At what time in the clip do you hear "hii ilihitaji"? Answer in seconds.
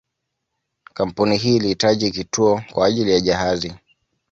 1.37-2.11